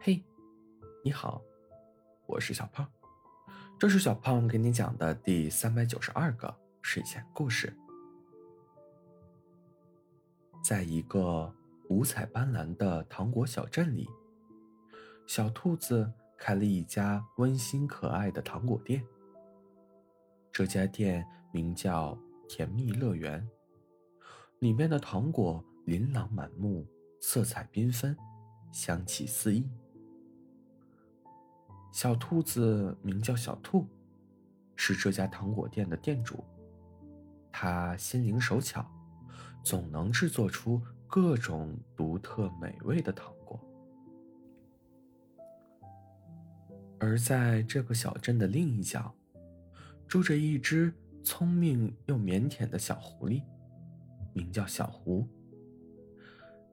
[0.00, 0.22] 嘿，
[1.02, 1.42] 你好，
[2.26, 2.88] 我是小胖，
[3.76, 7.76] 这是小胖给你讲的第三百九十二个睡前故事。
[10.62, 11.52] 在一个
[11.88, 14.08] 五彩斑斓的糖果小镇里，
[15.26, 19.04] 小兔子开了一家温馨可爱的糖果店。
[20.52, 22.16] 这家店名叫
[22.48, 23.44] 甜蜜乐园，
[24.60, 26.86] 里面的糖果琳琅满目，
[27.20, 28.16] 色彩缤纷，
[28.70, 29.68] 香气四溢。
[31.98, 33.84] 小兔子名叫小兔，
[34.76, 36.44] 是这家糖果店的店主。
[37.50, 38.88] 他心灵手巧，
[39.64, 43.60] 总能制作出各种独特美味的糖果。
[47.00, 49.12] 而在这个小镇的另一角，
[50.06, 53.42] 住着一只聪明又腼腆的小狐狸，
[54.32, 55.26] 名叫小狐。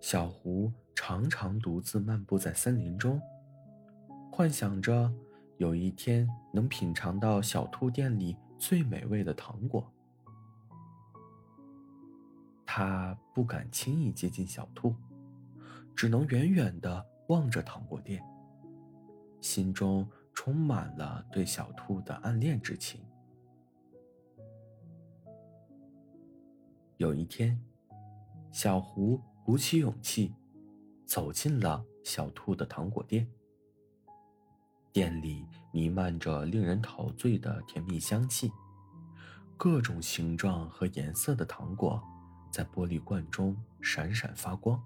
[0.00, 3.18] 小狐常常独自漫步在森林中。
[4.36, 5.14] 幻想着
[5.58, 9.88] 有一天能品尝到小兔店里最美味的糖果，
[12.66, 14.92] 他不敢轻易接近小兔，
[15.94, 18.20] 只能远远的望着糖果店，
[19.40, 23.00] 心中充满了对小兔的暗恋之情。
[26.96, 27.56] 有一天，
[28.50, 30.34] 小狐鼓起勇气，
[31.06, 33.28] 走进了小兔的糖果店。
[34.94, 38.52] 店里弥漫着令人陶醉的甜蜜香气，
[39.56, 42.00] 各种形状和颜色的糖果
[42.48, 44.80] 在玻璃罐中闪闪发光。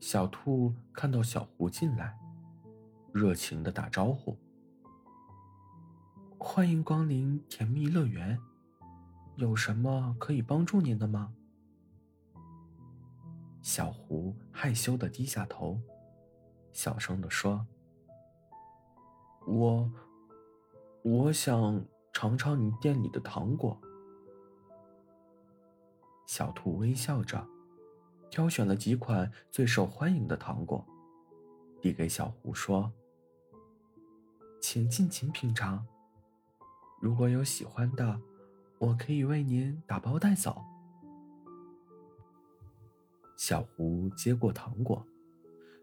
[0.00, 2.18] 小兔看到小狐进来，
[3.12, 4.36] 热情的打招呼
[6.36, 8.40] ：“欢迎光临甜蜜乐园，
[9.36, 11.32] 有什么可以帮助您的吗？”
[13.62, 15.80] 小狐害羞的低下头。
[16.72, 17.66] 小声的说
[19.46, 19.90] ：“我，
[21.02, 23.78] 我想尝尝你店里的糖果。”
[26.26, 27.46] 小兔微笑着，
[28.30, 30.84] 挑选了几款最受欢迎的糖果，
[31.80, 32.90] 递给小狐说
[34.60, 35.86] ：“请尽情品尝。
[37.00, 38.20] 如果有喜欢的，
[38.78, 40.64] 我可以为您打包带走。”
[43.36, 45.06] 小狐接过糖果。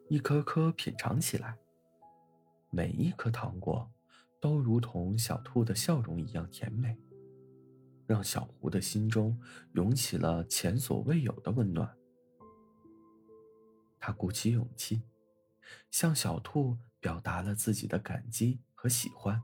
[0.10, 1.56] 一颗颗品尝起来，
[2.72, 3.88] 每一颗糖果
[4.40, 6.98] 都如同小兔的笑容一样甜美，
[8.08, 9.40] 让小狐的心中
[9.74, 11.96] 涌起了前所未有的温暖。
[14.00, 15.04] 他鼓起勇气，
[15.92, 19.40] 向小兔表达了自己的感激和喜欢。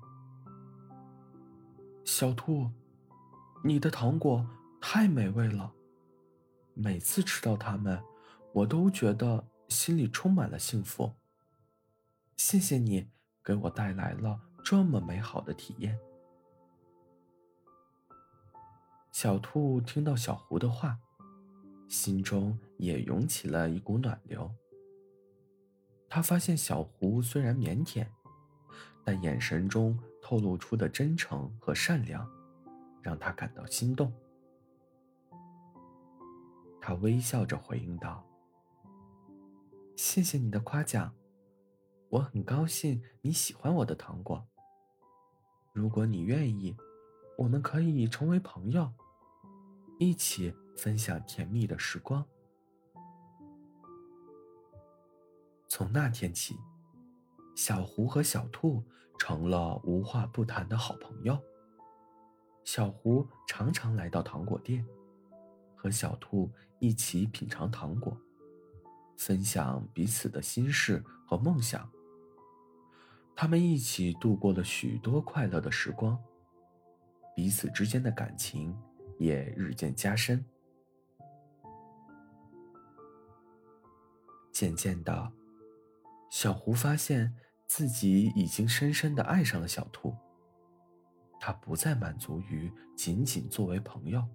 [2.04, 2.72] 小兔，
[3.64, 4.44] 你的糖果
[4.82, 5.72] 太美味了，
[6.74, 8.02] 每次吃到它们，
[8.52, 9.46] 我都觉得。
[9.68, 11.14] 心里充满了幸福。
[12.38, 13.10] 谢谢你
[13.44, 15.98] 给我带来了这么美好的体验。
[19.12, 21.00] 小兔听到小狐的话，
[21.88, 24.54] 心中也涌起了一股暖流。
[26.10, 28.06] 他发现小狐虽然腼腆，
[29.04, 32.30] 但眼神中透露出的真诚和善良，
[33.02, 34.14] 让他感到心动。
[36.82, 38.24] 他微笑着回应道。
[39.96, 41.16] 谢谢你的夸奖，
[42.10, 44.46] 我很高兴你喜欢我的糖果。
[45.74, 46.76] 如果你愿意，
[47.38, 48.92] 我们可以成为朋友，
[49.98, 52.26] 一起分享甜蜜的时光。
[55.70, 56.58] 从那天起，
[57.56, 58.84] 小狐和小兔
[59.18, 61.42] 成了无话不谈的好朋友。
[62.66, 64.86] 小狐常常来到糖果店，
[65.74, 68.18] 和小兔一起品尝糖果。
[69.18, 71.90] 分享彼此的心事和梦想，
[73.36, 76.18] 他们一起度过了许多快乐的时光，
[77.36, 78.78] 彼此之间的感情
[79.18, 80.44] 也日渐加深。
[84.52, 85.32] 渐渐的，
[86.30, 87.36] 小狐发现
[87.68, 90.16] 自己已经深深的爱上了小兔，
[91.40, 94.26] 他不再满足于仅仅作为朋友，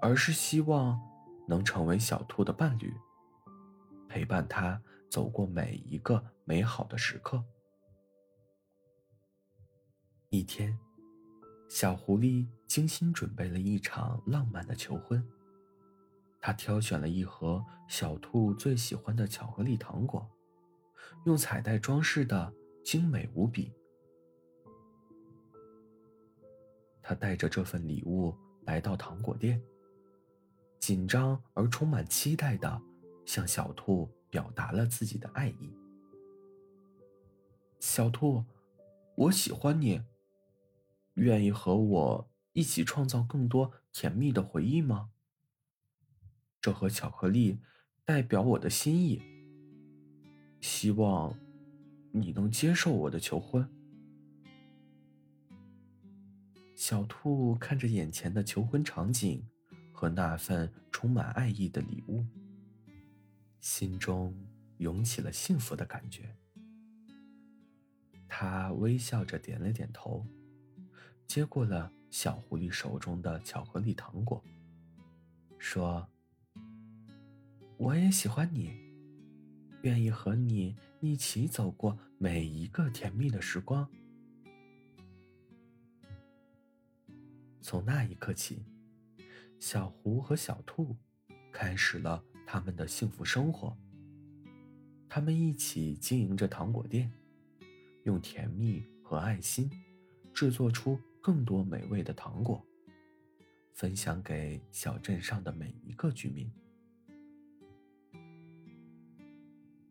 [0.00, 1.00] 而是希望
[1.48, 2.94] 能成为小兔的伴侣。
[4.08, 7.44] 陪伴他走过每一个美好的时刻。
[10.30, 10.76] 一天，
[11.68, 15.22] 小狐狸精心准备了一场浪漫的求婚。
[16.40, 20.26] 他挑选了一盒小兔最喜欢的巧克力糖果，
[21.24, 22.52] 用彩带装饰的
[22.84, 23.72] 精美无比。
[27.02, 29.62] 他带着这份礼物来到糖果店，
[30.78, 32.82] 紧张而充满期待的。
[33.28, 35.70] 向小兔表达了自己的爱意。
[37.78, 38.42] 小兔，
[39.16, 40.00] 我喜欢你。
[41.12, 45.10] 愿意和我一起创造更多甜蜜的回忆吗？
[46.62, 47.58] 这盒巧克力
[48.02, 49.20] 代表我的心意。
[50.62, 51.38] 希望
[52.12, 53.68] 你能接受我的求婚。
[56.74, 59.46] 小兔看着眼前的求婚场景
[59.92, 62.24] 和那份充满爱意的礼物，
[63.60, 64.34] 心中
[64.78, 66.36] 涌起了幸福的感觉。
[68.28, 70.26] 他微笑着点了点头，
[71.26, 74.42] 接过了小狐狸手中的巧克力糖果，
[75.58, 76.08] 说
[77.78, 78.74] ：“我也喜欢你，
[79.82, 83.88] 愿意和你一起走过每一个甜蜜的时光。”
[87.60, 88.64] 从那一刻起，
[89.58, 90.96] 小狐和小兔
[91.52, 93.76] 开始了他们的幸福生活。
[95.06, 97.12] 他们一起经营着糖果店。
[98.04, 99.70] 用甜蜜和爱心
[100.32, 102.64] 制作出更多美味的糖果，
[103.74, 106.50] 分享给小镇上的每一个居民。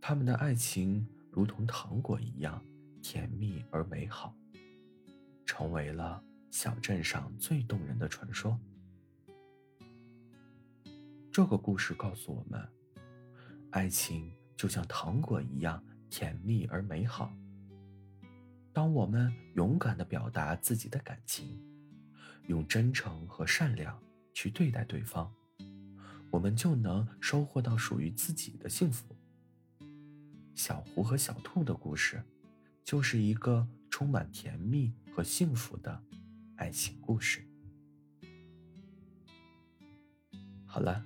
[0.01, 2.59] 他们的爱情如同糖果一样
[3.03, 4.35] 甜蜜而美好，
[5.45, 8.59] 成为了小镇上最动人的传说。
[11.37, 12.67] 这个故事告诉我们，
[13.69, 17.31] 爱情就像糖果一样甜蜜而美好。
[18.73, 21.63] 当我们勇敢的表达自己的感情，
[22.47, 24.01] 用真诚和善良
[24.33, 25.31] 去对待对方，
[26.31, 29.15] 我们就能收获到属于自己的幸福。
[30.55, 32.19] 小狐和小兔的故事，
[32.83, 36.01] 就是一个充满甜蜜和幸福的
[36.55, 37.47] 爱情故事。
[40.65, 41.05] 好了，